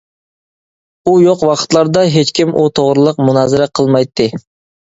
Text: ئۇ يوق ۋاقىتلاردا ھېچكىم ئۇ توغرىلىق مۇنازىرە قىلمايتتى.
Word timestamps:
ئۇ 1.03 1.13
يوق 1.25 1.43
ۋاقىتلاردا 1.49 2.05
ھېچكىم 2.15 2.57
ئۇ 2.57 2.65
توغرىلىق 2.81 3.23
مۇنازىرە 3.29 3.69
قىلمايتتى. 3.81 4.29